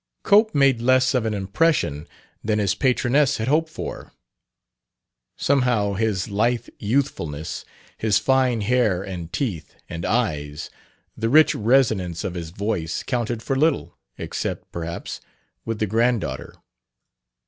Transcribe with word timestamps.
Cope 0.23 0.55
made 0.55 0.81
less 0.81 1.13
of 1.13 1.25
an 1.27 1.35
impression 1.35 2.07
than 2.43 2.57
his 2.57 2.73
patroness 2.73 3.37
had 3.37 3.47
hoped 3.47 3.69
for. 3.69 4.13
Somehow 5.37 5.93
his 5.93 6.27
lithe 6.27 6.69
youthfulness, 6.79 7.65
his 7.99 8.17
fine 8.17 8.61
hair 8.61 9.03
and 9.03 9.31
teeth 9.31 9.75
and 9.87 10.03
eyes, 10.03 10.71
the 11.15 11.29
rich 11.29 11.53
resonance 11.53 12.23
of 12.23 12.33
his 12.33 12.49
voice 12.49 13.03
counted 13.03 13.43
for 13.43 13.55
little 13.55 13.95
except, 14.17 14.71
perhaps, 14.71 15.21
with 15.65 15.77
the 15.77 15.85
granddaughter. 15.85 16.55